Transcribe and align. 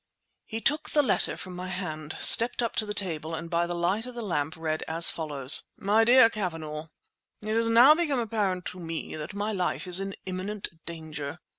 He 0.45 0.61
took 0.61 0.89
the 0.89 1.03
letter 1.03 1.37
from 1.37 1.55
my 1.55 1.67
hand, 1.67 2.17
stepped 2.21 2.63
up 2.63 2.75
to 2.77 2.87
the 2.87 2.93
table, 2.95 3.35
and 3.35 3.51
by 3.51 3.67
the 3.67 3.75
light 3.75 4.07
of 4.07 4.15
the 4.15 4.23
lamp 4.23 4.55
read 4.57 4.81
as 4.87 5.11
follows— 5.11 5.65
My 5.77 6.03
Dear 6.03 6.27
Cavanagh,— 6.27 6.89
It 7.43 7.53
has 7.53 7.69
now 7.69 7.93
become 7.93 8.17
apparent 8.17 8.65
to 8.73 8.79
me 8.79 9.15
that 9.15 9.35
my 9.35 9.51
life 9.51 9.85
is 9.85 9.99
in 9.99 10.15
imminent 10.25 10.69
danger. 10.87 11.37